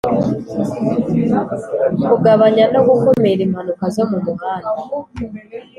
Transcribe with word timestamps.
kugabanya 2.07 2.65
no 2.73 2.81
gukumira 2.87 3.41
impanuka 3.47 3.83
zo 3.95 4.03
mu 4.09 4.17
muhanda 4.25 4.69